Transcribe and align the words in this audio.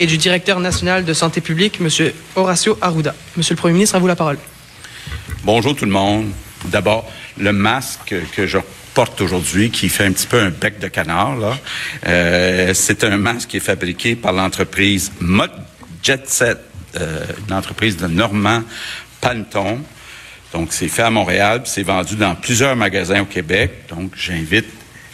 et 0.00 0.06
du 0.06 0.16
directeur 0.16 0.58
national 0.58 1.04
de 1.04 1.12
santé 1.12 1.40
publique, 1.40 1.78
M. 1.78 2.10
Horacio 2.34 2.76
Arruda. 2.80 3.14
Monsieur 3.36 3.54
le 3.54 3.58
Premier 3.60 3.74
ministre, 3.74 3.94
à 3.96 3.98
vous 3.98 4.06
la 4.06 4.16
parole. 4.16 4.38
Bonjour 5.44 5.76
tout 5.76 5.84
le 5.84 5.90
monde. 5.90 6.32
D'abord, 6.64 7.08
le 7.38 7.52
masque 7.52 8.14
que 8.34 8.46
je 8.46 8.58
porte 8.94 9.20
aujourd'hui, 9.20 9.70
qui 9.70 9.90
fait 9.90 10.06
un 10.06 10.12
petit 10.12 10.26
peu 10.26 10.40
un 10.40 10.48
bec 10.50 10.78
de 10.78 10.88
canard, 10.88 11.36
là, 11.36 11.56
euh, 12.06 12.72
c'est 12.74 13.04
un 13.04 13.18
masque 13.18 13.50
qui 13.50 13.58
est 13.58 13.60
fabriqué 13.60 14.16
par 14.16 14.32
l'entreprise 14.32 15.12
Mod 15.20 15.50
Jet 16.02 16.26
Set, 16.26 16.58
euh, 16.98 17.24
une 17.46 17.54
entreprise 17.54 17.98
de 17.98 18.06
Normand 18.06 18.62
Panton. 19.20 19.80
Donc, 20.54 20.72
c'est 20.72 20.88
fait 20.88 21.02
à 21.02 21.10
Montréal, 21.10 21.62
c'est 21.66 21.82
vendu 21.82 22.16
dans 22.16 22.34
plusieurs 22.34 22.74
magasins 22.74 23.20
au 23.20 23.26
Québec. 23.26 23.70
Donc, 23.90 24.12
j'invite 24.16 24.66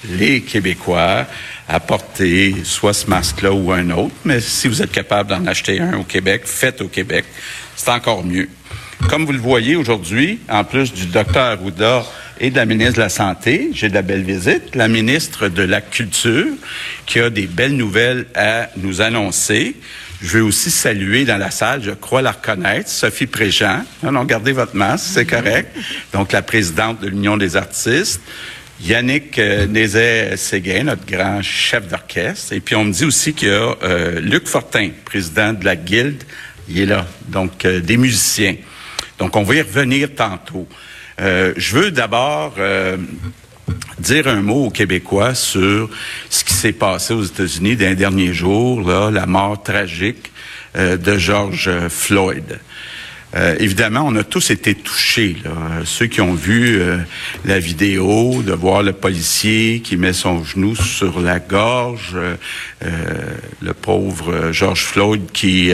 les 0.04 0.42
Québécois 0.42 1.26
à 1.68 1.80
porter 1.80 2.54
soit 2.64 2.92
ce 2.92 3.08
masque-là 3.08 3.52
ou 3.52 3.72
un 3.72 3.90
autre. 3.90 4.14
Mais 4.24 4.40
si 4.40 4.68
vous 4.68 4.82
êtes 4.82 4.92
capable 4.92 5.30
d'en 5.30 5.46
acheter 5.46 5.80
un 5.80 5.98
au 5.98 6.04
Québec, 6.04 6.42
faites 6.44 6.80
au 6.80 6.88
Québec. 6.88 7.24
C'est 7.74 7.90
encore 7.90 8.24
mieux. 8.24 8.48
Comme 9.08 9.24
vous 9.24 9.32
le 9.32 9.38
voyez 9.38 9.76
aujourd'hui, 9.76 10.40
en 10.48 10.64
plus 10.64 10.92
du 10.92 11.06
docteur 11.06 11.58
Arruda 11.58 12.04
et 12.40 12.50
de 12.50 12.56
la 12.56 12.66
ministre 12.66 12.94
de 12.94 13.00
la 13.00 13.08
Santé, 13.08 13.70
j'ai 13.72 13.88
de 13.88 13.94
la 13.94 14.02
belle 14.02 14.22
visite, 14.22 14.74
la 14.74 14.88
ministre 14.88 15.48
de 15.48 15.62
la 15.62 15.80
Culture, 15.80 16.46
qui 17.06 17.20
a 17.20 17.30
des 17.30 17.46
belles 17.46 17.76
nouvelles 17.76 18.26
à 18.34 18.68
nous 18.76 19.00
annoncer. 19.00 19.76
Je 20.22 20.38
veux 20.38 20.42
aussi 20.42 20.70
saluer 20.70 21.24
dans 21.24 21.36
la 21.36 21.50
salle, 21.50 21.82
je 21.84 21.90
crois 21.90 22.22
la 22.22 22.32
reconnaître, 22.32 22.88
Sophie 22.88 23.26
Préjean. 23.26 23.84
Non, 24.02 24.12
non, 24.12 24.24
gardez 24.24 24.52
votre 24.52 24.74
masque, 24.74 25.06
c'est 25.12 25.26
correct. 25.26 25.70
Donc, 26.12 26.32
la 26.32 26.42
présidente 26.42 27.00
de 27.00 27.08
l'Union 27.08 27.36
des 27.36 27.56
artistes. 27.56 28.22
Yannick 28.82 29.38
euh, 29.38 29.66
Nézet-Séguin, 29.66 30.84
notre 30.84 31.06
grand 31.06 31.40
chef 31.42 31.88
d'orchestre. 31.88 32.52
Et 32.52 32.60
puis, 32.60 32.74
on 32.76 32.84
me 32.84 32.92
dit 32.92 33.04
aussi 33.04 33.32
qu'il 33.32 33.48
y 33.48 33.52
a 33.52 33.74
euh, 33.82 34.20
Luc 34.20 34.46
Fortin, 34.46 34.90
président 35.04 35.52
de 35.52 35.64
la 35.64 35.76
Guilde. 35.76 36.22
Il 36.68 36.80
est 36.80 36.86
là. 36.86 37.06
Donc, 37.28 37.64
euh, 37.64 37.80
des 37.80 37.96
musiciens. 37.96 38.56
Donc, 39.18 39.34
on 39.36 39.42
va 39.42 39.54
y 39.54 39.62
revenir 39.62 40.14
tantôt. 40.14 40.68
Euh, 41.20 41.54
je 41.56 41.74
veux 41.74 41.90
d'abord 41.90 42.56
dire 43.98 44.28
un 44.28 44.42
mot 44.42 44.66
aux 44.66 44.70
Québécois 44.70 45.34
sur 45.34 45.88
ce 46.28 46.44
qui 46.44 46.52
s'est 46.52 46.72
passé 46.72 47.14
aux 47.14 47.24
États-Unis 47.24 47.76
dans 47.76 47.86
les 47.86 47.96
derniers 47.96 48.34
jours, 48.34 48.82
la 48.82 49.26
mort 49.26 49.62
tragique 49.62 50.30
de 50.74 51.18
George 51.18 51.70
Floyd. 51.88 52.60
Évidemment, 53.58 54.04
on 54.06 54.16
a 54.16 54.24
tous 54.24 54.50
été 54.50 54.74
touchés. 54.74 55.36
Là. 55.44 55.50
Ceux 55.84 56.06
qui 56.06 56.20
ont 56.20 56.32
vu 56.32 56.80
la 57.44 57.58
vidéo, 57.58 58.42
de 58.42 58.52
voir 58.52 58.82
le 58.82 58.92
policier 58.92 59.80
qui 59.80 59.96
met 59.96 60.14
son 60.14 60.42
genou 60.42 60.74
sur 60.74 61.20
la 61.20 61.38
gorge, 61.38 62.16
le 62.80 63.72
pauvre 63.74 64.52
George 64.52 64.84
Floyd 64.84 65.30
qui 65.32 65.72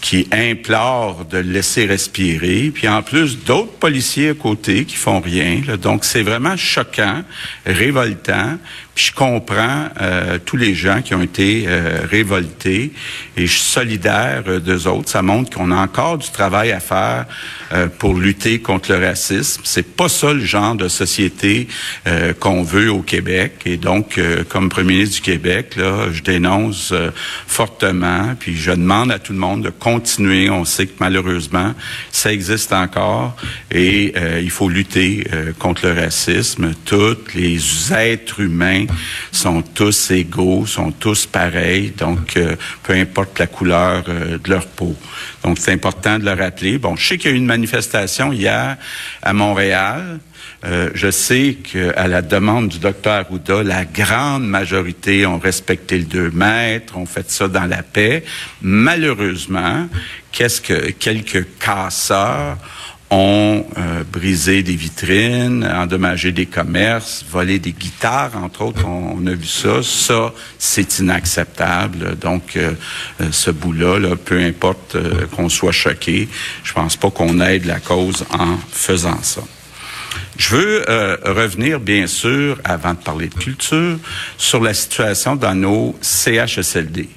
qui 0.00 0.26
implore 0.32 1.26
de 1.26 1.38
le 1.38 1.52
laisser 1.52 1.84
respirer, 1.84 2.70
puis 2.72 2.88
en 2.88 3.02
plus 3.02 3.44
d'autres 3.44 3.72
policiers 3.72 4.30
à 4.30 4.34
côté 4.34 4.84
qui 4.84 4.96
font 4.96 5.20
rien. 5.20 5.60
Donc 5.80 6.04
c'est 6.04 6.22
vraiment 6.22 6.56
choquant, 6.56 7.22
révoltant. 7.66 8.58
Puis 8.94 9.06
je 9.06 9.14
comprends 9.14 9.88
euh, 10.00 10.38
tous 10.44 10.56
les 10.56 10.74
gens 10.74 11.02
qui 11.02 11.14
ont 11.14 11.22
été 11.22 11.64
euh, 11.66 12.00
révoltés 12.10 12.92
et 13.36 13.46
je 13.46 13.52
suis 13.52 13.60
solidaire 13.60 14.44
euh, 14.48 14.58
d'eux 14.58 14.88
autres. 14.88 15.08
Ça 15.08 15.22
montre 15.22 15.56
qu'on 15.56 15.70
a 15.70 15.76
encore 15.76 16.18
du 16.18 16.28
travail 16.30 16.59
à 16.68 16.80
faire 16.80 17.26
euh, 17.72 17.88
pour 17.98 18.14
lutter 18.14 18.60
contre 18.60 18.92
le 18.92 19.04
racisme. 19.04 19.62
C'est 19.64 19.96
pas 19.96 20.08
ça 20.08 20.32
le 20.32 20.44
genre 20.44 20.74
de 20.74 20.88
société 20.88 21.68
qu'on 22.40 22.62
veut 22.62 22.90
au 22.90 23.02
Québec. 23.02 23.62
Et 23.66 23.76
donc, 23.76 24.18
comme 24.48 24.68
premier 24.68 24.94
ministre 24.94 25.16
du 25.16 25.22
Québec, 25.22 25.74
je 25.76 26.22
dénonce 26.22 26.92
fortement. 27.46 28.34
Puis 28.38 28.56
je 28.56 28.70
demande 28.70 29.12
à 29.12 29.18
tout 29.18 29.32
le 29.32 29.38
monde 29.38 29.62
de 29.62 29.70
continuer. 29.70 30.50
On 30.50 30.64
sait 30.64 30.86
que 30.86 30.94
malheureusement, 30.98 31.74
ça 32.10 32.32
existe 32.32 32.72
encore 32.72 33.36
et 33.70 34.12
euh, 34.16 34.40
il 34.42 34.50
faut 34.50 34.68
lutter 34.68 35.26
euh, 35.32 35.52
contre 35.58 35.86
le 35.86 36.00
racisme. 36.00 36.72
Tous 36.84 37.16
les 37.34 37.92
êtres 37.92 38.40
humains 38.40 38.86
sont 39.32 39.62
tous 39.62 40.10
égaux, 40.10 40.66
sont 40.66 40.92
tous 40.92 41.26
pareils, 41.26 41.92
donc 41.96 42.36
euh, 42.36 42.56
peu 42.82 42.94
importe 42.94 43.38
la 43.38 43.46
couleur 43.46 44.04
de 44.04 44.50
leur 44.50 44.66
peau. 44.66 44.94
Donc 45.44 45.58
c'est 45.58 45.72
important 45.72 46.18
de 46.18 46.24
le 46.24 46.32
Bon, 46.78 46.96
je 46.96 47.06
sais 47.06 47.18
qu'il 47.18 47.30
y 47.30 47.32
a 47.32 47.36
eu 47.36 47.38
une 47.38 47.46
manifestation 47.46 48.32
hier 48.32 48.76
à 49.22 49.32
Montréal. 49.32 50.20
Euh, 50.64 50.90
je 50.94 51.10
sais 51.10 51.56
qu'à 51.62 52.06
la 52.06 52.20
demande 52.20 52.68
du 52.68 52.78
docteur 52.78 53.14
Arruda, 53.14 53.62
la 53.62 53.84
grande 53.84 54.46
majorité 54.46 55.24
ont 55.24 55.38
respecté 55.38 55.98
le 55.98 56.04
2 56.04 56.30
mètres, 56.32 56.98
ont 56.98 57.06
fait 57.06 57.30
ça 57.30 57.48
dans 57.48 57.64
la 57.64 57.82
paix. 57.82 58.24
Malheureusement, 58.60 59.88
qu'est-ce 60.32 60.60
que 60.60 60.90
quelques 60.90 61.46
casseurs 61.58 62.58
ont 63.10 63.66
euh, 63.76 64.04
brisé 64.10 64.62
des 64.62 64.76
vitrines, 64.76 65.64
endommagé 65.64 66.32
des 66.32 66.46
commerces, 66.46 67.24
volé 67.28 67.58
des 67.58 67.72
guitares, 67.72 68.36
entre 68.36 68.62
autres. 68.62 68.84
On, 68.86 69.26
a 69.26 69.32
vu 69.32 69.46
ça. 69.46 69.82
Ça, 69.82 70.32
c'est 70.58 70.98
inacceptable. 71.00 72.16
Donc, 72.16 72.56
euh, 72.56 72.72
ce 73.30 73.50
bout-là, 73.50 73.98
là, 73.98 74.16
peu 74.16 74.38
importe 74.38 74.96
qu'on 75.34 75.48
soit 75.48 75.72
choqué, 75.72 76.28
je 76.62 76.72
pense 76.72 76.96
pas 76.96 77.10
qu'on 77.10 77.40
aide 77.40 77.66
la 77.66 77.80
cause 77.80 78.24
en 78.30 78.56
faisant 78.70 79.22
ça. 79.22 79.42
Je 80.36 80.56
veux 80.56 80.90
euh, 80.90 81.16
revenir, 81.24 81.80
bien 81.80 82.06
sûr, 82.06 82.58
avant 82.64 82.94
de 82.94 82.98
parler 82.98 83.28
de 83.28 83.34
culture, 83.34 83.98
sur 84.38 84.60
la 84.62 84.74
situation 84.74 85.36
dans 85.36 85.54
nos 85.54 85.96
CHSLD. 86.00 87.08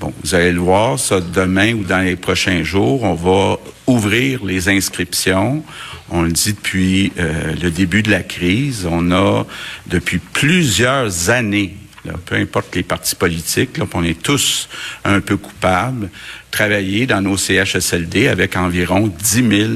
Bon, 0.00 0.14
vous 0.24 0.34
allez 0.34 0.52
le 0.52 0.60
voir, 0.60 0.98
ça, 0.98 1.20
demain 1.20 1.74
ou 1.74 1.84
dans 1.84 1.98
les 1.98 2.16
prochains 2.16 2.62
jours, 2.62 3.02
on 3.02 3.12
va 3.12 3.58
ouvrir 3.86 4.42
les 4.46 4.70
inscriptions. 4.70 5.62
On 6.08 6.22
le 6.22 6.32
dit 6.32 6.54
depuis 6.54 7.12
euh, 7.18 7.54
le 7.60 7.70
début 7.70 8.02
de 8.02 8.10
la 8.10 8.22
crise. 8.22 8.88
On 8.90 9.12
a, 9.12 9.44
depuis 9.88 10.16
plusieurs 10.16 11.28
années, 11.28 11.76
peu 12.24 12.36
importe 12.36 12.74
les 12.76 12.82
partis 12.82 13.14
politiques, 13.14 13.76
là, 13.76 13.84
on 13.92 14.02
est 14.02 14.22
tous 14.22 14.70
un 15.04 15.20
peu 15.20 15.36
coupables, 15.36 16.08
travaillé 16.50 17.06
dans 17.06 17.20
nos 17.20 17.36
CHSLD 17.36 18.28
avec 18.28 18.56
environ 18.56 19.06
10 19.06 19.48
000 19.50 19.70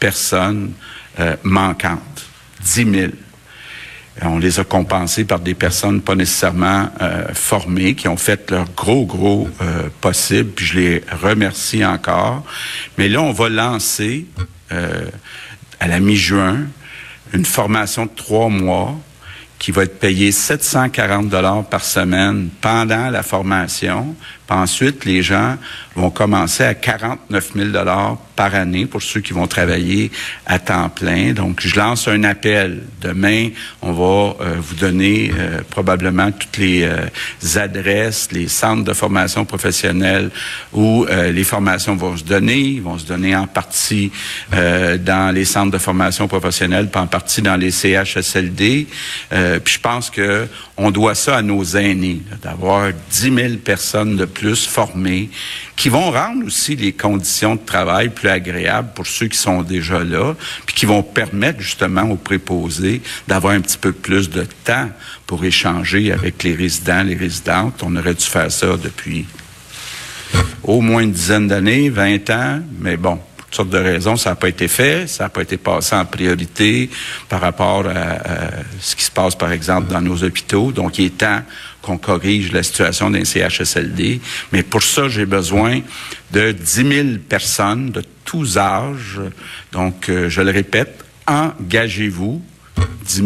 personnes 0.00 0.72
euh, 1.20 1.36
manquantes. 1.42 2.26
10 2.62 2.90
000. 2.90 3.12
On 4.22 4.38
les 4.38 4.58
a 4.58 4.64
compensés 4.64 5.24
par 5.24 5.38
des 5.38 5.54
personnes 5.54 6.00
pas 6.00 6.14
nécessairement 6.14 6.90
euh, 7.00 7.32
formées, 7.34 7.94
qui 7.94 8.08
ont 8.08 8.16
fait 8.16 8.50
leur 8.50 8.68
gros, 8.76 9.06
gros 9.06 9.48
euh, 9.62 9.88
possible, 10.00 10.50
puis 10.50 10.66
je 10.66 10.78
les 10.78 11.04
remercie 11.22 11.84
encore. 11.84 12.44
Mais 12.96 13.08
là, 13.08 13.22
on 13.22 13.32
va 13.32 13.48
lancer 13.48 14.26
à 15.80 15.88
la 15.88 15.98
mi-juin 15.98 16.58
une 17.32 17.46
formation 17.46 18.04
de 18.04 18.10
trois 18.14 18.50
mois 18.50 18.98
qui 19.58 19.72
va 19.72 19.84
être 19.84 19.98
payée 19.98 20.32
740 20.32 21.28
dollars 21.28 21.64
par 21.64 21.84
semaine 21.84 22.48
pendant 22.60 23.10
la 23.10 23.22
formation. 23.22 24.14
Puis 24.48 24.56
ensuite, 24.56 25.04
les 25.04 25.22
gens 25.22 25.56
vont 25.94 26.10
commencer 26.10 26.64
à 26.64 26.74
49 26.74 27.52
000 27.54 27.68
dollars 27.68 28.16
par 28.34 28.54
année 28.54 28.86
pour 28.86 29.02
ceux 29.02 29.20
qui 29.20 29.32
vont 29.32 29.46
travailler 29.46 30.10
à 30.46 30.58
temps 30.58 30.88
plein. 30.88 31.32
Donc, 31.32 31.60
je 31.60 31.76
lance 31.76 32.08
un 32.08 32.24
appel. 32.24 32.84
Demain, 33.02 33.48
on 33.82 33.92
va 33.92 34.36
euh, 34.40 34.54
vous 34.58 34.76
donner 34.76 35.32
euh, 35.36 35.60
probablement 35.68 36.30
toutes 36.30 36.56
les 36.56 36.84
euh, 36.84 37.60
adresses, 37.60 38.28
les 38.32 38.48
centres 38.48 38.84
de 38.84 38.92
formation 38.94 39.44
professionnelle 39.44 40.30
où 40.72 41.04
les 41.08 41.44
formations 41.44 41.96
vont 41.96 42.16
se 42.16 42.24
donner. 42.24 42.58
Ils 42.58 42.82
vont 42.82 42.98
se 42.98 43.06
donner 43.06 43.34
en 43.34 43.46
partie 43.46 44.12
dans 44.52 45.34
les 45.34 45.44
centres 45.44 45.72
de 45.72 45.78
formation 45.78 46.28
professionnelle, 46.28 46.88
puis 46.88 47.00
en 47.00 47.06
partie 47.06 47.42
dans 47.42 47.56
les 47.56 47.70
CHSLD. 47.70 48.86
Puis 49.62 49.74
je 49.74 49.80
pense 49.80 50.10
que 50.10 50.46
on 50.76 50.90
doit 50.90 51.14
ça 51.14 51.36
à 51.36 51.42
nos 51.42 51.64
aînés, 51.64 52.22
d'avoir 52.42 52.92
10 53.10 53.34
000 53.34 53.54
personnes 53.64 54.16
de 54.16 54.24
plus 54.24 54.66
formées 54.66 55.30
qui 55.76 55.88
vont 55.88 56.10
rendre 56.10 56.46
aussi 56.46 56.76
les 56.76 56.92
conditions 56.92 57.54
de 57.54 57.60
travail 57.64 58.08
plus 58.08 58.28
agréables 58.28 58.90
pour 58.94 59.06
ceux 59.06 59.28
qui 59.28 59.38
sont 59.38 59.62
déjà 59.62 60.02
là, 60.02 60.34
puis 60.66 60.74
qui 60.74 60.86
vont 60.86 61.02
permettre 61.02 61.60
justement 61.60 62.02
aux 62.02 62.16
préposés 62.16 63.00
d'avoir 63.26 63.54
un 63.54 63.60
petit 63.60 63.78
peu 63.78 63.92
plus 63.92 64.28
de 64.28 64.46
temps 64.64 64.90
pour 65.26 65.44
échanger 65.44 66.12
avec 66.12 66.42
les 66.42 66.54
résidents, 66.54 67.02
les 67.02 67.14
résidentes. 67.14 67.82
On 67.82 67.94
aurait 67.96 68.14
dû 68.14 68.24
faire 68.24 68.50
ça 68.50 68.76
depuis 68.76 69.26
au 70.62 70.80
moins 70.80 71.02
une 71.02 71.12
dizaine 71.12 71.48
d'années, 71.48 71.88
20 71.88 72.30
ans, 72.30 72.60
mais 72.80 72.96
bon, 72.96 73.18
toutes 73.48 73.56
sortes 73.56 73.70
de 73.70 73.78
raisons, 73.78 74.16
ça 74.16 74.30
n'a 74.30 74.36
pas 74.36 74.48
été 74.48 74.68
fait, 74.68 75.06
ça 75.06 75.24
n'a 75.24 75.30
pas 75.30 75.40
été 75.40 75.56
passé 75.56 75.96
en 75.96 76.04
priorité 76.04 76.90
par 77.30 77.40
rapport 77.40 77.86
à, 77.86 78.50
ce 78.78 78.94
qui 78.94 79.04
se 79.04 79.10
passe, 79.10 79.34
par 79.34 79.52
exemple, 79.52 79.90
dans 79.90 80.02
nos 80.02 80.22
hôpitaux. 80.22 80.70
Donc, 80.70 80.98
il 80.98 81.06
est 81.06 81.18
temps 81.18 81.42
qu'on 81.80 81.96
corrige 81.96 82.52
la 82.52 82.62
situation 82.62 83.10
d'un 83.10 83.24
CHSLD. 83.24 84.20
Mais 84.52 84.62
pour 84.62 84.82
ça, 84.82 85.08
j'ai 85.08 85.24
besoin 85.24 85.80
de 86.30 86.52
10 86.52 86.72
000 86.72 87.08
personnes 87.26 87.90
de 87.90 88.04
tous 88.26 88.58
âges. 88.58 89.20
Donc, 89.72 90.10
euh, 90.10 90.28
je 90.28 90.42
le 90.42 90.50
répète, 90.50 91.02
engagez-vous 91.26 92.42
10 93.06 93.22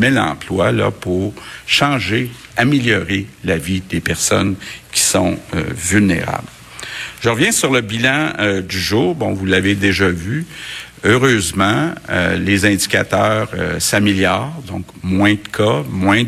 000, 0.00 0.16
emplois 0.16 0.72
là, 0.72 0.90
pour 0.90 1.32
changer, 1.66 2.30
améliorer 2.56 3.26
la 3.44 3.56
vie 3.56 3.82
des 3.88 4.00
personnes 4.00 4.56
qui 4.90 5.00
sont 5.00 5.38
euh, 5.54 5.62
vulnérables. 5.76 6.48
Je 7.24 7.30
reviens 7.30 7.52
sur 7.52 7.72
le 7.72 7.80
bilan 7.80 8.34
euh, 8.38 8.60
du 8.60 8.78
jour. 8.78 9.14
Bon, 9.14 9.32
vous 9.32 9.46
l'avez 9.46 9.74
déjà 9.74 10.10
vu. 10.10 10.44
Heureusement, 11.04 11.94
euh, 12.10 12.36
les 12.36 12.66
indicateurs 12.66 13.48
s'améliorent, 13.78 14.52
donc 14.66 14.84
moins 15.02 15.32
de 15.32 15.48
cas, 15.50 15.82
moins 15.88 16.22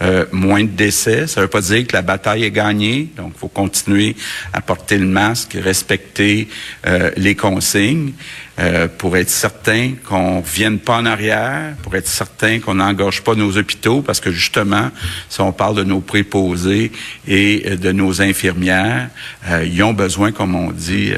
d'hospitalisation, 0.00 0.26
moins 0.32 0.64
de 0.64 0.68
décès. 0.68 1.26
Ça 1.26 1.40
ne 1.40 1.44
veut 1.44 1.50
pas 1.50 1.60
dire 1.60 1.86
que 1.86 1.92
la 1.92 2.02
bataille 2.02 2.44
est 2.44 2.50
gagnée, 2.50 3.08
donc 3.16 3.32
il 3.34 3.38
faut 3.38 3.48
continuer 3.48 4.16
à 4.52 4.60
porter 4.60 4.98
le 4.98 5.06
masque, 5.06 5.56
respecter 5.60 6.48
les 7.16 7.34
consignes. 7.34 8.12
Euh, 8.60 8.88
pour 8.88 9.16
être 9.16 9.30
certain 9.30 9.92
qu'on 10.06 10.38
ne 10.38 10.42
vienne 10.42 10.80
pas 10.80 10.98
en 10.98 11.06
arrière, 11.06 11.74
pour 11.82 11.96
être 11.96 12.06
certain 12.06 12.58
qu'on 12.58 12.74
n'engorge 12.74 13.22
pas 13.22 13.34
nos 13.34 13.56
hôpitaux, 13.56 14.02
parce 14.02 14.20
que 14.20 14.30
justement, 14.30 14.90
si 15.30 15.40
on 15.40 15.52
parle 15.52 15.76
de 15.76 15.84
nos 15.84 16.00
préposés 16.00 16.92
et 17.26 17.62
euh, 17.64 17.76
de 17.76 17.90
nos 17.90 18.20
infirmières, 18.20 19.08
euh, 19.48 19.64
ils 19.64 19.82
ont 19.82 19.94
besoin, 19.94 20.30
comme 20.32 20.54
on 20.54 20.72
dit 20.72 21.12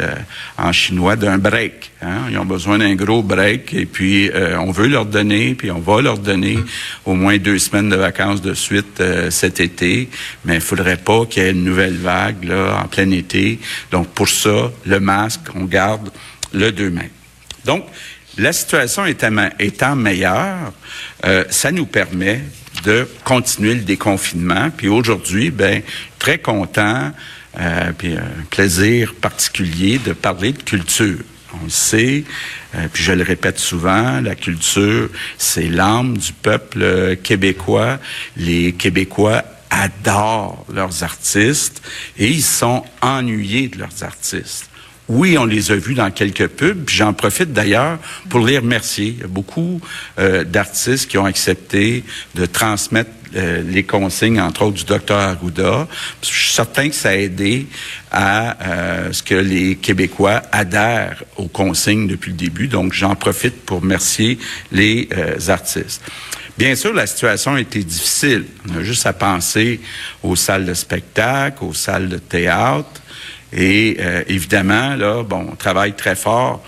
en 0.56 0.72
chinois, 0.72 1.16
d'un 1.16 1.38
break. 1.38 1.91
Hein? 2.02 2.28
Ils 2.30 2.38
ont 2.38 2.44
besoin 2.44 2.78
d'un 2.78 2.94
gros 2.94 3.22
break 3.22 3.72
et 3.74 3.86
puis 3.86 4.30
on 4.58 4.70
veut 4.70 4.88
leur 4.88 5.06
donner, 5.06 5.54
puis 5.54 5.70
on 5.70 5.78
va 5.78 6.02
leur 6.02 6.18
donner 6.18 6.58
au 7.04 7.14
moins 7.14 7.38
deux 7.38 7.58
semaines 7.58 7.88
de 7.88 7.96
vacances 7.96 8.42
de 8.42 8.54
suite 8.54 9.02
cet 9.30 9.60
été, 9.60 10.08
mais 10.44 10.56
il 10.56 10.60
faudrait 10.60 10.96
pas 10.96 11.26
qu'il 11.26 11.42
y 11.42 11.46
ait 11.46 11.50
une 11.50 11.64
nouvelle 11.64 11.96
vague 11.96 12.44
là, 12.44 12.82
en 12.84 12.88
plein 12.88 13.10
été. 13.10 13.58
Donc 13.90 14.08
pour 14.08 14.28
ça, 14.28 14.70
le 14.84 15.00
masque, 15.00 15.42
on 15.54 15.64
garde 15.64 16.10
le 16.52 16.72
2 16.72 16.90
mai. 16.90 17.10
Donc, 17.64 17.84
la 18.38 18.52
situation 18.52 19.04
étant, 19.06 19.96
meilleure, 19.96 20.72
euh, 21.26 21.44
ça 21.50 21.70
nous 21.70 21.86
permet 21.86 22.40
de 22.84 23.06
continuer 23.24 23.74
le 23.74 23.82
déconfinement. 23.82 24.70
Puis 24.74 24.88
aujourd'hui, 24.88 25.50
ben 25.50 25.82
très 26.18 26.38
content, 26.38 27.12
euh, 27.60 27.92
puis 27.96 28.14
un 28.14 28.44
plaisir 28.50 29.14
particulier 29.14 29.98
de 29.98 30.12
parler 30.14 30.52
de 30.52 30.62
culture. 30.62 31.18
On 31.60 31.64
le 31.64 31.70
sait, 31.70 32.24
euh, 32.74 32.86
puis 32.92 33.02
je 33.02 33.12
le 33.12 33.22
répète 33.22 33.58
souvent, 33.58 34.20
la 34.20 34.34
culture, 34.34 35.08
c'est 35.38 35.68
l'âme 35.68 36.16
du 36.16 36.32
peuple 36.32 37.16
québécois. 37.22 37.98
Les 38.36 38.72
Québécois 38.72 39.44
adorent 39.70 40.64
leurs 40.72 41.02
artistes 41.02 41.82
et 42.18 42.28
ils 42.28 42.42
sont 42.42 42.84
ennuyés 43.00 43.68
de 43.68 43.78
leurs 43.78 44.02
artistes. 44.02 44.68
Oui, 45.08 45.36
on 45.36 45.44
les 45.44 45.72
a 45.72 45.76
vus 45.76 45.94
dans 45.94 46.10
quelques 46.10 46.46
pubs. 46.46 46.88
J'en 46.88 47.12
profite 47.12 47.52
d'ailleurs 47.52 47.98
pour 48.28 48.46
les 48.46 48.58
remercier. 48.58 49.08
Il 49.08 49.18
y 49.18 49.24
a 49.24 49.28
beaucoup 49.28 49.80
euh, 50.18 50.44
d'artistes 50.44 51.10
qui 51.10 51.18
ont 51.18 51.24
accepté 51.24 52.04
de 52.34 52.46
transmettre 52.46 53.10
euh, 53.36 53.62
les 53.62 53.82
consignes, 53.84 54.40
entre 54.40 54.62
autres 54.62 54.76
du 54.78 54.84
docteur 54.84 55.18
Arruda. 55.18 55.88
Je 56.22 56.26
suis 56.26 56.52
certain 56.52 56.88
que 56.88 56.94
ça 56.94 57.10
a 57.10 57.14
aidé 57.14 57.66
à 58.10 58.56
euh, 58.62 59.12
ce 59.12 59.22
que 59.22 59.34
les 59.34 59.76
Québécois 59.76 60.42
adhèrent 60.52 61.24
aux 61.36 61.48
consignes 61.48 62.06
depuis 62.06 62.30
le 62.30 62.36
début. 62.36 62.68
Donc, 62.68 62.92
j'en 62.92 63.14
profite 63.14 63.64
pour 63.64 63.80
remercier 63.80 64.38
les 64.70 65.08
artistes. 65.48 66.02
Bien 66.58 66.74
sûr, 66.74 66.92
la 66.92 67.06
situation 67.06 67.54
a 67.54 67.60
été 67.60 67.82
difficile. 67.82 68.44
On 68.70 68.78
a 68.78 68.82
juste 68.82 69.06
à 69.06 69.12
penser 69.12 69.80
aux 70.22 70.36
salles 70.36 70.66
de 70.66 70.74
spectacle, 70.74 71.64
aux 71.64 71.74
salles 71.74 72.08
de 72.08 72.18
théâtre, 72.18 73.02
et 73.52 73.96
euh, 74.00 74.22
évidemment, 74.28 74.96
là, 74.96 75.22
bon, 75.22 75.48
on 75.52 75.56
travaille 75.56 75.94
très 75.94 76.16
fort 76.16 76.62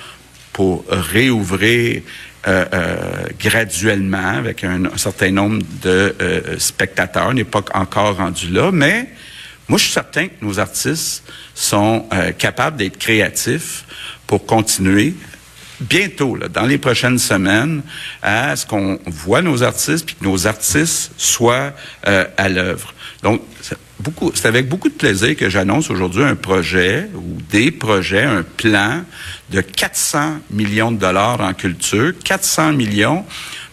pour 0.53 0.85
réouvrir 0.89 2.03
euh, 2.47 2.65
euh, 2.73 3.27
graduellement 3.39 4.39
avec 4.39 4.65
un, 4.65 4.97
certain 4.97 5.31
nombre 5.31 5.63
de 5.83 6.15
spectateurs. 6.59 7.29
On 7.29 7.35
n'est 7.35 7.45
pas 7.45 7.65
encore 7.75 8.17
rendu 8.17 8.49
là, 8.51 8.71
mais 8.73 9.09
moi, 9.69 9.79
je 9.79 9.85
suis 9.85 9.93
certain 9.93 10.29
que 10.29 10.45
nos 10.45 10.59
artistes 10.59 11.25
sont 11.55 12.07
capables 12.39 12.77
d'être 12.77 12.99
créatifs 12.99 13.85
pour 14.27 14.45
continuer 14.45 15.15
bientôt, 15.81 16.39
dans 16.53 16.67
les 16.67 16.77
prochaines 16.77 17.19
semaines, 17.19 17.83
à 18.23 18.57
ce 18.57 18.67
qu'on 18.67 18.99
voit 19.07 19.41
nos 19.41 19.63
artistes, 19.63 20.05
puis 20.05 20.15
que 20.17 20.25
nos 20.25 20.47
artistes 20.47 21.13
soient 21.17 21.73
à 22.03 22.49
l'œuvre. 22.51 22.93
Donc, 23.23 23.41
c'est 24.35 24.47
avec 24.47 24.69
beaucoup 24.69 24.89
de 24.89 24.95
plaisir 24.95 25.37
que 25.37 25.49
j'annonce 25.49 25.91
aujourd'hui 25.91 26.25
un 26.25 26.35
projet 26.35 27.09
ou 27.15 27.39
des 27.51 27.71
projets, 27.71 28.25
un 28.25 28.43
plan 28.43 29.03
de 29.51 29.61
400 29.61 30.39
millions 30.51 30.93
de 30.93 30.99
dollars 30.99 31.41
en 31.41 31.55
culture. 31.55 32.13
400 32.25 32.73
millions, 32.73 33.25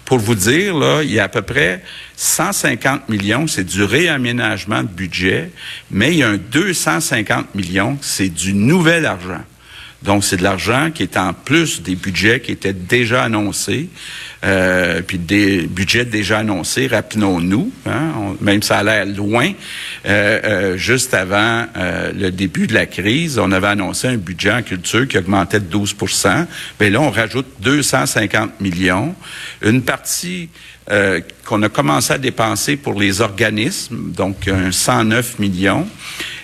pour 0.05 0.19
vous 0.19 0.35
dire, 0.35 0.75
là, 0.77 1.01
il 1.03 1.11
y 1.11 1.19
a 1.19 1.23
à 1.23 1.29
peu 1.29 1.41
près 1.41 1.81
150 2.17 3.07
millions, 3.09 3.47
c'est 3.47 3.63
du 3.63 3.83
réaménagement 3.83 4.83
de 4.83 4.89
budget, 4.89 5.51
mais 5.89 6.11
il 6.11 6.17
y 6.17 6.23
a 6.23 6.29
un 6.29 6.37
250 6.37 7.55
millions, 7.55 7.97
c'est 8.01 8.29
du 8.29 8.53
nouvel 8.53 9.05
argent. 9.05 9.43
Donc, 10.03 10.23
c'est 10.23 10.37
de 10.37 10.43
l'argent 10.43 10.89
qui 10.93 11.03
est 11.03 11.15
en 11.15 11.33
plus 11.33 11.83
des 11.83 11.95
budgets 11.95 12.39
qui 12.39 12.51
étaient 12.51 12.73
déjà 12.73 13.23
annoncés, 13.23 13.87
euh, 14.43 15.01
puis 15.05 15.19
des 15.19 15.67
budgets 15.67 16.05
déjà 16.05 16.39
annoncés, 16.39 16.87
rappelons-nous, 16.87 17.71
hein, 17.85 18.35
même 18.41 18.63
ça 18.63 18.79
a 18.79 18.83
l'air 18.83 19.05
loin, 19.05 19.51
euh, 20.07 20.39
euh, 20.43 20.77
juste 20.77 21.13
avant 21.13 21.67
le 21.75 22.29
début 22.31 22.65
de 22.65 22.73
la 22.73 22.87
crise, 22.87 23.37
on 23.37 23.51
avait 23.51 23.67
annoncé 23.67 24.07
un 24.07 24.17
budget 24.17 24.51
en 24.51 24.63
culture 24.63 25.07
qui 25.07 25.17
augmentait 25.17 25.59
de 25.59 25.77
12% 25.77 26.47
Bien 26.79 26.89
là, 26.89 27.01
on 27.01 27.11
rajoute 27.11 27.45
250 27.59 28.59
millions. 28.59 29.13
Une 29.61 29.83
partie 29.83 30.49
qu'on 31.45 31.61
a 31.61 31.69
commencé 31.69 32.13
à 32.13 32.17
dépenser 32.17 32.75
pour 32.75 32.99
les 32.99 33.21
organismes, 33.21 34.11
donc 34.11 34.47
un 34.47 34.71
109 34.71 35.39
millions. 35.39 35.87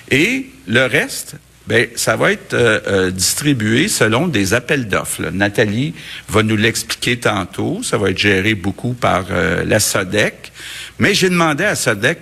Et 0.09 0.47
le 0.67 0.85
reste, 0.85 1.35
ben 1.67 1.87
ça 1.95 2.15
va 2.15 2.31
être 2.31 2.53
euh, 2.53 2.79
euh, 2.87 3.11
distribué 3.11 3.89
selon 3.89 4.27
des 4.27 4.53
appels 4.53 4.87
d'offres. 4.87 5.29
Nathalie 5.31 5.93
va 6.29 6.41
nous 6.41 6.55
l'expliquer 6.55 7.19
tantôt. 7.19 7.83
Ça 7.83 7.97
va 7.97 8.11
être 8.11 8.17
géré 8.17 8.55
beaucoup 8.55 8.93
par 8.93 9.25
euh, 9.31 9.65
la 9.65 9.79
SODEC. 9.79 10.51
Mais 10.99 11.13
j'ai 11.13 11.29
demandé 11.29 11.65
à 11.65 11.75
SODEC 11.75 12.19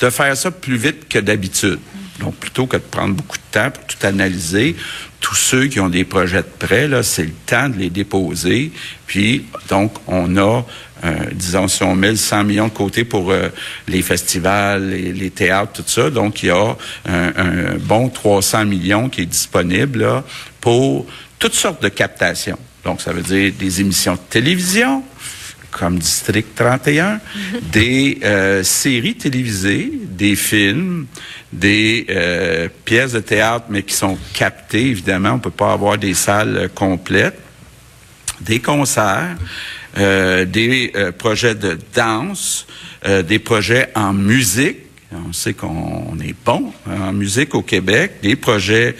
de 0.00 0.08
faire 0.08 0.34
ça 0.36 0.50
plus 0.50 0.76
vite 0.76 1.08
que 1.08 1.18
d'habitude. 1.18 1.78
Donc, 2.20 2.36
plutôt 2.36 2.66
que 2.66 2.76
de 2.76 2.82
prendre 2.82 3.14
beaucoup 3.14 3.38
de 3.38 3.42
temps 3.50 3.70
pour 3.70 3.84
tout 3.86 4.06
analyser, 4.06 4.76
tous 5.20 5.34
ceux 5.34 5.66
qui 5.66 5.80
ont 5.80 5.88
des 5.88 6.04
projets 6.04 6.42
de 6.42 6.66
prêt, 6.66 6.86
là, 6.86 7.02
c'est 7.02 7.24
le 7.24 7.32
temps 7.46 7.68
de 7.68 7.76
les 7.76 7.90
déposer. 7.90 8.72
Puis, 9.06 9.46
donc, 9.68 9.92
on 10.06 10.36
a, 10.36 10.64
euh, 11.04 11.14
disons, 11.32 11.68
si 11.68 11.82
on 11.82 11.94
met 11.94 12.16
100 12.16 12.44
millions 12.44 12.68
de 12.68 12.72
côté 12.72 13.04
pour 13.04 13.30
euh, 13.30 13.48
les 13.88 14.02
festivals, 14.02 14.90
les, 14.90 15.12
les, 15.12 15.30
théâtres, 15.30 15.82
tout 15.82 15.84
ça, 15.86 16.10
donc 16.10 16.42
il 16.42 16.46
y 16.46 16.50
a 16.50 16.76
un, 17.06 17.76
bon 17.78 18.08
300 18.08 18.64
millions 18.66 19.08
qui 19.08 19.22
est 19.22 19.26
disponible 19.26 20.00
là, 20.00 20.24
pour 20.60 21.06
toutes 21.38 21.54
sortes 21.54 21.82
de 21.82 21.88
captations. 21.88 22.58
Donc, 22.84 23.00
ça 23.00 23.12
veut 23.12 23.22
dire 23.22 23.52
des 23.58 23.80
émissions 23.80 24.14
de 24.14 24.20
télévision, 24.30 25.02
comme 25.70 25.98
District 25.98 26.54
31, 26.54 27.20
des 27.72 28.18
euh, 28.24 28.62
séries 28.62 29.14
télévisées, 29.14 29.92
des 30.20 30.36
films, 30.36 31.06
des 31.52 32.06
euh, 32.10 32.68
pièces 32.84 33.12
de 33.12 33.20
théâtre, 33.20 33.64
mais 33.70 33.82
qui 33.82 33.94
sont 33.94 34.18
captées, 34.34 34.86
évidemment, 34.86 35.32
on 35.32 35.38
peut 35.38 35.50
pas 35.50 35.72
avoir 35.72 35.96
des 35.96 36.14
salles 36.14 36.56
euh, 36.56 36.68
complètes, 36.68 37.38
des 38.42 38.60
concerts, 38.60 39.36
des 39.96 40.92
projets 41.18 41.54
de 41.54 41.76
danse, 41.94 42.66
des 43.04 43.38
projets 43.38 43.90
en 43.94 44.14
musique, 44.14 44.78
on 45.12 45.32
sait 45.34 45.52
qu'on 45.52 46.16
est 46.24 46.34
bon 46.44 46.72
en 46.86 47.12
musique 47.12 47.54
au 47.54 47.60
Québec, 47.60 48.12
des 48.22 48.36
projets 48.36 48.96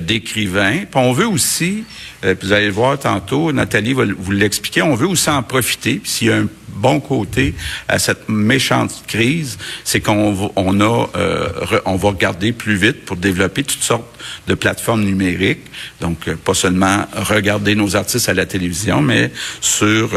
d'écrivains. 0.00 0.84
on 0.94 1.12
veut 1.12 1.26
aussi 1.26 1.82
euh, 2.24 2.34
puis 2.34 2.48
vous 2.48 2.52
allez 2.52 2.66
le 2.66 2.72
voir 2.72 2.98
tantôt, 2.98 3.52
Nathalie 3.52 3.92
va 3.92 4.04
vous 4.04 4.32
l'expliquer. 4.32 4.82
On 4.82 4.94
veut 4.94 5.06
aussi 5.06 5.30
en 5.30 5.42
profiter. 5.42 5.96
Puis 5.96 6.10
s'il 6.10 6.28
y 6.28 6.32
a 6.32 6.36
un 6.36 6.48
bon 6.78 7.00
côté 7.00 7.54
à 7.88 7.98
cette 7.98 8.28
méchante 8.28 9.04
crise, 9.06 9.58
c'est 9.84 10.00
qu'on 10.00 10.50
on 10.56 10.80
a, 10.80 11.08
euh, 11.16 11.80
on 11.84 11.96
va 11.96 12.08
regarder 12.08 12.52
plus 12.52 12.76
vite 12.76 13.04
pour 13.04 13.16
développer 13.16 13.64
toutes 13.64 13.82
sortes 13.82 14.18
de 14.46 14.54
plateformes 14.54 15.04
numériques. 15.04 15.66
Donc 16.00 16.28
euh, 16.28 16.36
pas 16.36 16.54
seulement 16.54 17.04
regarder 17.14 17.74
nos 17.74 17.96
artistes 17.96 18.28
à 18.28 18.34
la 18.34 18.46
télévision, 18.46 19.00
mais 19.00 19.30
sur 19.60 20.10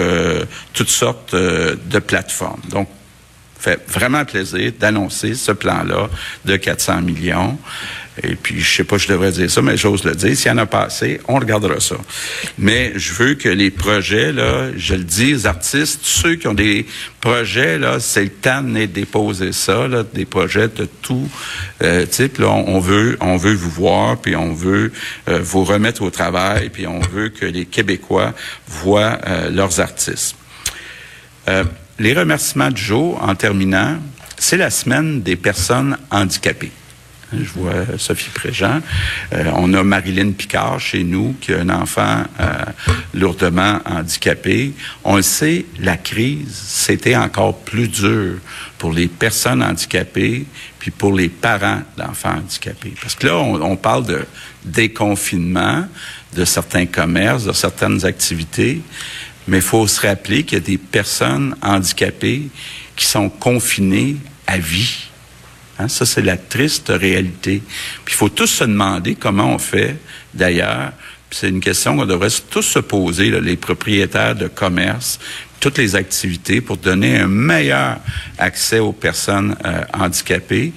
toutes 0.73 0.89
sortes 0.89 1.35
de 1.35 1.99
plateformes. 1.99 2.61
Donc 2.69 2.87
fait 3.61 3.79
vraiment 3.87 4.25
plaisir 4.25 4.71
d'annoncer 4.79 5.35
ce 5.35 5.51
plan-là 5.51 6.09
de 6.45 6.55
400 6.55 7.01
millions. 7.01 7.57
Et 8.21 8.35
puis, 8.35 8.59
je 8.59 8.75
sais 8.75 8.83
pas, 8.83 8.97
je 8.97 9.07
devrais 9.07 9.31
dire 9.31 9.49
ça, 9.49 9.61
mais 9.61 9.77
j'ose 9.77 10.03
le 10.03 10.13
dire. 10.13 10.35
S'il 10.35 10.47
y 10.47 10.51
en 10.51 10.57
a 10.57 10.65
pas 10.65 10.83
assez, 10.83 11.21
on 11.29 11.35
regardera 11.35 11.79
ça. 11.79 11.95
Mais 12.57 12.91
je 12.97 13.13
veux 13.13 13.35
que 13.35 13.47
les 13.47 13.71
projets, 13.71 14.33
là, 14.33 14.67
je 14.75 14.95
le 14.95 15.03
dis 15.05 15.33
aux 15.33 15.47
artistes, 15.47 16.01
ceux 16.03 16.35
qui 16.35 16.47
ont 16.49 16.53
des 16.53 16.85
projets, 17.21 17.77
là, 17.77 18.01
c'est 18.01 18.23
le 18.23 18.29
temps 18.29 18.63
de 18.63 18.85
déposer 18.85 19.53
ça, 19.53 19.87
là, 19.87 20.03
des 20.03 20.25
projets 20.25 20.67
de 20.67 20.89
tout 21.01 21.29
euh, 21.83 22.05
type. 22.05 22.39
Là, 22.39 22.49
on, 22.49 22.79
veut, 22.79 23.17
on 23.21 23.37
veut 23.37 23.53
vous 23.53 23.69
voir, 23.69 24.17
puis 24.17 24.35
on 24.35 24.53
veut 24.53 24.91
euh, 25.29 25.39
vous 25.41 25.63
remettre 25.63 26.01
au 26.01 26.09
travail, 26.09 26.69
puis 26.69 26.87
on 26.87 26.99
veut 26.99 27.29
que 27.29 27.45
les 27.45 27.65
Québécois 27.65 28.33
voient 28.67 29.19
euh, 29.25 29.49
leurs 29.49 29.79
artistes. 29.79 30.35
les 31.97 32.13
remerciements 32.13 32.71
du 32.71 32.81
jour, 32.81 33.21
en 33.21 33.35
terminant, 33.35 33.99
c'est 34.37 34.57
la 34.57 34.69
semaine 34.69 35.21
des 35.21 35.35
personnes 35.35 35.97
handicapées. 36.09 36.71
Je 37.33 37.49
vois 37.55 37.97
Sophie 37.97 38.29
Préjean. 38.29 38.81
Euh, 39.33 39.51
on 39.55 39.73
a 39.73 39.83
Marilyn 39.83 40.31
Picard 40.31 40.79
chez 40.79 41.03
nous, 41.03 41.35
qui 41.39 41.53
a 41.53 41.59
un 41.59 41.69
enfant 41.69 42.23
euh, 42.39 42.65
lourdement 43.13 43.79
handicapé. 43.85 44.73
On 45.03 45.15
le 45.15 45.21
sait, 45.21 45.65
la 45.79 45.97
crise, 45.97 46.53
c'était 46.53 47.15
encore 47.15 47.57
plus 47.59 47.87
dur 47.87 48.35
pour 48.77 48.91
les 48.91 49.07
personnes 49.07 49.63
handicapées, 49.63 50.45
puis 50.79 50.91
pour 50.91 51.13
les 51.13 51.29
parents 51.29 51.81
d'enfants 51.97 52.35
handicapés. 52.37 52.93
Parce 53.01 53.15
que 53.15 53.27
là, 53.27 53.37
on, 53.37 53.61
on 53.61 53.75
parle 53.77 54.05
de 54.05 54.25
déconfinement 54.65 55.85
de 56.35 56.45
certains 56.45 56.85
commerces, 56.85 57.45
de 57.45 57.53
certaines 57.53 58.05
activités, 58.05 58.81
mais 59.47 59.57
il 59.57 59.63
faut 59.63 59.87
se 59.87 60.05
rappeler 60.05 60.43
qu'il 60.43 60.57
y 60.57 60.61
a 60.61 60.65
des 60.65 60.77
personnes 60.77 61.55
handicapées 61.61 62.49
qui 62.95 63.05
sont 63.05 63.29
confinées 63.29 64.17
à 64.47 64.57
vie 64.57 65.10
Hein, 65.81 65.87
ça, 65.87 66.05
c'est 66.05 66.21
la 66.21 66.37
triste 66.37 66.91
réalité. 66.93 67.61
Puis 68.05 68.13
il 68.13 68.17
faut 68.17 68.29
tous 68.29 68.47
se 68.47 68.63
demander 68.63 69.15
comment 69.15 69.53
on 69.53 69.57
fait, 69.57 69.97
d'ailleurs. 70.33 70.91
C'est 71.33 71.47
une 71.47 71.61
question 71.61 71.95
qu'on 71.95 72.05
devrait 72.05 72.27
tous 72.49 72.61
se 72.61 72.79
poser, 72.79 73.31
les 73.39 73.55
propriétaires 73.55 74.35
de 74.35 74.47
commerce, 74.47 75.17
toutes 75.61 75.77
les 75.77 75.95
activités 75.95 76.59
pour 76.59 76.75
donner 76.75 77.19
un 77.19 77.27
meilleur 77.27 77.99
accès 78.37 78.79
aux 78.79 78.91
personnes 78.91 79.55
euh, 79.63 79.83
handicapées. 79.93 80.73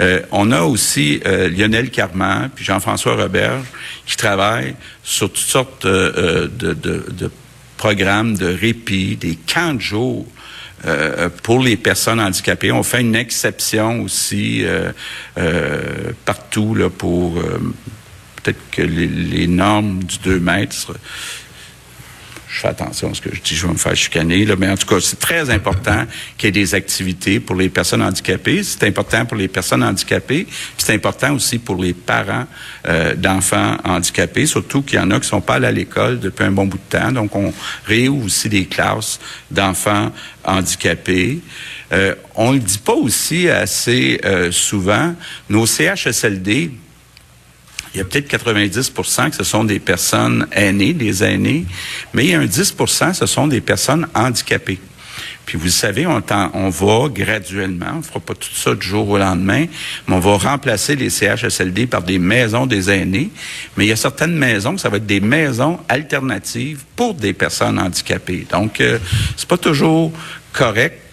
Euh, 0.00 0.22
on 0.30 0.50
a 0.50 0.62
aussi 0.62 1.20
euh, 1.26 1.50
Lionel 1.50 1.90
Carman 1.90 2.48
puis 2.54 2.64
Jean-François 2.64 3.16
Robert 3.16 3.60
qui 4.06 4.16
travaillent 4.16 4.76
sur 5.02 5.30
toutes 5.30 5.38
sortes 5.44 5.86
de, 5.86 6.50
de, 6.56 7.30
programmes 7.76 8.36
de 8.36 8.46
répit, 8.46 9.16
des 9.16 9.36
camps 9.36 9.74
de 9.74 9.80
jour 9.80 10.26
euh, 10.86 11.28
pour 11.42 11.60
les 11.60 11.76
personnes 11.76 12.20
handicapées. 12.20 12.70
On 12.70 12.82
fait 12.82 13.00
une 13.00 13.16
exception 13.16 14.02
aussi 14.02 14.64
euh, 14.64 14.92
euh, 15.36 16.12
partout 16.24 16.74
là, 16.74 16.88
pour 16.88 17.34
peut-être 18.36 18.60
que 18.70 18.82
les, 18.82 19.08
les, 19.08 19.46
normes 19.48 20.04
du 20.04 20.18
2 20.18 20.38
mètres 20.38 20.94
je 22.48 22.60
fais 22.60 22.68
attention 22.68 23.10
à 23.10 23.14
ce 23.14 23.20
que 23.20 23.34
je 23.34 23.40
dis, 23.40 23.54
je 23.54 23.66
vais 23.66 23.72
me 23.72 23.78
faire 23.78 23.94
chicaner, 23.94 24.44
là, 24.44 24.56
mais 24.58 24.68
en 24.68 24.76
tout 24.76 24.86
cas, 24.86 25.00
c'est 25.00 25.18
très 25.18 25.50
important 25.50 26.06
qu'il 26.36 26.46
y 26.46 26.48
ait 26.48 26.52
des 26.52 26.74
activités 26.74 27.40
pour 27.40 27.56
les 27.56 27.68
personnes 27.68 28.02
handicapées. 28.02 28.62
C'est 28.62 28.84
important 28.84 29.26
pour 29.26 29.36
les 29.36 29.48
personnes 29.48 29.82
handicapées, 29.82 30.46
c'est 30.78 30.94
important 30.94 31.34
aussi 31.34 31.58
pour 31.58 31.76
les 31.76 31.92
parents 31.92 32.46
euh, 32.86 33.14
d'enfants 33.14 33.76
handicapés, 33.84 34.46
surtout 34.46 34.82
qu'il 34.82 34.98
y 34.98 35.02
en 35.02 35.10
a 35.10 35.20
qui 35.20 35.28
sont 35.28 35.40
pas 35.40 35.54
allés 35.54 35.66
à 35.66 35.72
l'école 35.72 36.20
depuis 36.20 36.44
un 36.44 36.50
bon 36.50 36.66
bout 36.66 36.78
de 36.78 36.98
temps. 36.98 37.12
Donc, 37.12 37.34
on 37.36 37.52
réouvre 37.84 38.24
aussi 38.24 38.48
des 38.48 38.64
classes 38.64 39.20
d'enfants 39.50 40.10
handicapés. 40.44 41.40
Euh, 41.92 42.14
on 42.34 42.52
le 42.52 42.58
dit 42.58 42.78
pas 42.78 42.94
aussi 42.94 43.48
assez 43.48 44.20
euh, 44.24 44.50
souvent, 44.52 45.14
nos 45.48 45.66
CHSLD, 45.66 46.70
il 47.94 47.98
y 47.98 48.00
a 48.00 48.04
peut-être 48.04 48.30
90% 48.30 49.30
que 49.30 49.36
ce 49.36 49.44
sont 49.44 49.64
des 49.64 49.78
personnes 49.78 50.46
aînées, 50.52 50.92
des 50.92 51.24
aînés, 51.24 51.64
mais 52.12 52.24
il 52.24 52.30
y 52.30 52.34
a 52.34 52.40
un 52.40 52.46
10% 52.46 53.14
ce 53.14 53.26
sont 53.26 53.46
des 53.46 53.60
personnes 53.60 54.06
handicapées. 54.14 54.80
Puis 55.48 55.56
vous 55.56 55.70
savez, 55.70 56.06
on, 56.06 56.22
on 56.52 56.68
va 56.68 57.08
graduellement, 57.08 57.94
on 57.96 58.02
fera 58.02 58.20
pas 58.20 58.34
tout 58.34 58.54
ça 58.54 58.74
du 58.74 58.86
jour 58.86 59.08
au 59.08 59.16
lendemain, 59.16 59.64
mais 60.06 60.14
on 60.14 60.18
va 60.18 60.36
remplacer 60.36 60.94
les 60.94 61.08
CHSLD 61.08 61.86
par 61.86 62.02
des 62.02 62.18
maisons 62.18 62.66
des 62.66 62.90
aînés. 62.90 63.30
Mais 63.76 63.86
il 63.86 63.88
y 63.88 63.92
a 63.92 63.96
certaines 63.96 64.36
maisons, 64.36 64.76
ça 64.76 64.90
va 64.90 64.98
être 64.98 65.06
des 65.06 65.20
maisons 65.20 65.80
alternatives 65.88 66.84
pour 66.94 67.14
des 67.14 67.32
personnes 67.32 67.78
handicapées. 67.78 68.46
Donc, 68.50 68.82
euh, 68.82 68.98
c'est 69.36 69.48
pas 69.48 69.56
toujours 69.56 70.12
correct 70.52 71.07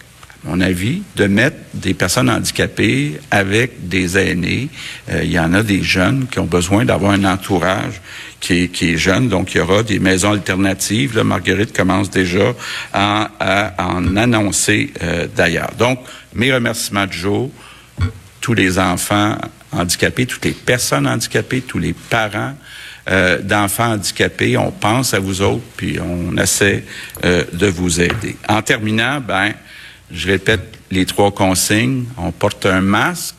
mon 0.46 0.60
avis, 0.60 1.02
de 1.16 1.26
mettre 1.26 1.56
des 1.74 1.94
personnes 1.94 2.30
handicapées 2.30 3.18
avec 3.30 3.88
des 3.88 4.16
aînés. 4.16 4.68
Euh, 5.10 5.22
il 5.24 5.30
y 5.30 5.38
en 5.38 5.52
a 5.52 5.62
des 5.62 5.82
jeunes 5.82 6.26
qui 6.30 6.38
ont 6.38 6.46
besoin 6.46 6.84
d'avoir 6.84 7.12
un 7.12 7.24
entourage 7.24 8.00
qui 8.38 8.70
est, 8.80 8.96
jeune, 8.96 9.28
donc 9.28 9.54
il 9.54 9.58
y 9.58 9.60
aura 9.60 9.82
des 9.82 9.98
maisons 9.98 10.32
alternatives. 10.32 11.16
Là, 11.16 11.24
Marguerite 11.24 11.76
commence 11.76 12.10
déjà 12.10 12.54
à, 12.92 13.72
en 13.78 14.16
annoncer 14.16 14.92
euh, 15.02 15.26
d'ailleurs. 15.34 15.72
Donc, 15.78 15.98
mes 16.32 16.54
remerciements 16.54 17.06
du 17.06 17.18
jour, 17.18 17.50
tous 18.40 18.54
les 18.54 18.78
enfants 18.78 19.36
handicapés, 19.72 20.26
toutes 20.26 20.44
les 20.44 20.52
personnes 20.52 21.08
handicapées, 21.08 21.62
tous 21.62 21.80
les 21.80 21.92
parents 21.92 22.54
euh, 23.10 23.40
d'enfants 23.40 23.94
handicapés, 23.94 24.56
on 24.56 24.70
pense 24.70 25.12
à 25.12 25.18
vous 25.18 25.42
autres, 25.42 25.64
puis 25.76 25.98
on 25.98 26.36
essaie 26.36 26.84
de 27.24 27.66
vous 27.66 28.00
aider. 28.00 28.36
En 28.48 28.62
terminant, 28.62 29.20
ben 29.20 29.54
je 30.10 30.26
répète 30.28 30.78
les 30.90 31.06
trois 31.06 31.32
consignes. 31.32 32.04
On 32.16 32.32
porte 32.32 32.66
un 32.66 32.80
masque, 32.80 33.34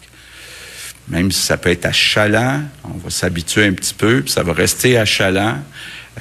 même 1.08 1.32
si 1.32 1.42
ça 1.42 1.58
peut 1.58 1.70
être 1.70 1.86
achalant. 1.86 2.62
On 2.84 2.98
va 2.98 3.10
s'habituer 3.10 3.66
un 3.66 3.74
petit 3.74 3.94
peu, 3.94 4.22
puis 4.22 4.32
ça 4.32 4.44
va 4.44 4.54
rester 4.54 4.98
achalant. 4.98 5.58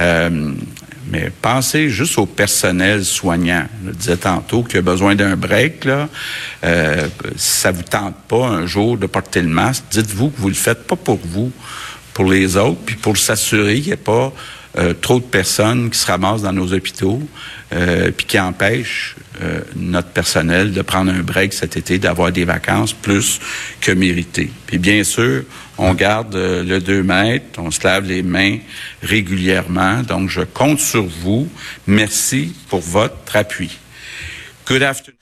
Euh, 0.01 0.53
mais 1.09 1.31
pensez 1.41 1.89
juste 1.89 2.19
au 2.19 2.27
personnel 2.27 3.05
soignant. 3.05 3.67
Je 3.87 3.93
disais 3.93 4.17
tantôt 4.17 4.63
qu'il 4.63 4.79
a 4.79 4.83
besoin 4.83 5.15
d'un 5.15 5.37
break. 5.37 5.85
Là. 5.85 6.09
Euh, 6.65 7.09
si 7.37 7.61
ça 7.61 7.71
vous 7.71 7.83
tente 7.83 8.17
pas 8.29 8.47
un 8.49 8.67
jour 8.67 8.99
de 8.99 9.07
porter 9.07 9.41
le 9.41 9.49
masque, 9.49 9.85
dites-vous 9.91 10.31
que 10.31 10.41
vous 10.41 10.49
le 10.49 10.55
faites 10.55 10.87
pas 10.87 10.97
pour 10.97 11.21
vous, 11.25 11.53
pour 12.13 12.31
les 12.31 12.57
autres, 12.57 12.81
puis 12.85 12.97
pour 12.97 13.17
s'assurer 13.17 13.77
qu'il 13.77 13.87
n'y 13.87 13.93
ait 13.93 13.97
pas 13.97 14.33
euh, 14.79 14.93
trop 14.95 15.19
de 15.19 15.25
personnes 15.25 15.91
qui 15.91 15.99
se 15.99 16.07
ramassent 16.07 16.43
dans 16.43 16.53
nos 16.53 16.73
hôpitaux, 16.73 17.23
euh, 17.73 18.11
puis 18.11 18.27
qui 18.27 18.39
empêchent 18.39 19.17
euh, 19.43 19.61
notre 19.75 20.09
personnel 20.09 20.73
de 20.73 20.83
prendre 20.83 21.11
un 21.11 21.21
break 21.21 21.53
cet 21.53 21.77
été, 21.77 21.99
d'avoir 21.99 22.31
des 22.31 22.45
vacances 22.45 22.93
plus 22.93 23.41
que 23.81 23.93
méritées. 23.93 24.51
Puis 24.67 24.79
bien 24.79 25.03
sûr, 25.03 25.45
on 25.79 25.95
garde 25.95 26.35
le 26.35 26.79
2 26.79 27.03
mètres, 27.03 27.59
on 27.59 27.71
se 27.71 27.83
lave 27.85 28.07
les 28.07 28.23
mains 28.23 28.59
régulièrement. 29.03 30.03
Donc, 30.03 30.31
je 30.31 30.43
compte 30.43 30.81
sur 30.81 31.05
vous. 31.05 31.49
Merci 31.87 32.55
pour 32.69 32.81
votre 32.81 33.37
appui. 33.37 33.79
Good 34.67 34.83
afternoon. 34.83 35.17